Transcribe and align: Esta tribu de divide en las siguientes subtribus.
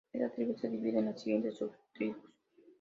Esta 0.11 0.31
tribu 0.31 0.55
de 0.59 0.67
divide 0.67 0.97
en 0.97 1.05
las 1.05 1.21
siguientes 1.21 1.57
subtribus. 1.59 2.17